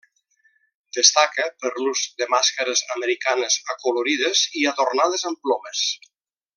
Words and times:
Destaca 0.97 1.45
per 1.65 1.71
l'ús 1.81 2.01
de 2.21 2.29
màscares 2.35 2.83
americanes 2.97 3.61
acolorides 3.77 4.45
i 4.63 4.69
adornades 4.75 5.31
amb 5.33 5.47
plomes. 5.47 5.89